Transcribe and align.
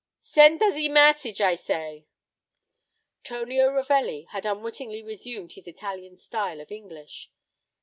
Send 0.19 0.63
a 0.63 0.71
ze 0.71 0.89
mes 0.89 1.21
sage, 1.21 1.41
I 1.41 1.53
say." 1.53 2.07
Tonio 3.23 3.67
Ravelli 3.69 4.25
had 4.29 4.47
unwittingly 4.47 5.03
resumed 5.03 5.51
his 5.51 5.67
Italian 5.67 6.17
style 6.17 6.59
of 6.59 6.71
English. 6.71 7.29